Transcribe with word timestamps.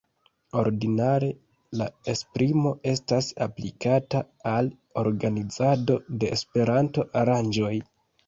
Ordinare 0.59 1.27
la 1.81 1.85
esprimo 2.13 2.71
estas 2.93 3.27
aplikata 3.47 4.23
al 4.53 4.71
organizado 5.03 5.99
de 6.23 6.33
Esperanto-aranĝoj. 6.39 7.73